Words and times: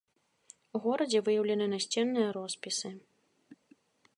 У 0.77 0.79
горадзе 0.85 1.19
выяўлены 1.27 1.65
насценныя 1.73 2.29
роспісы. 2.39 2.89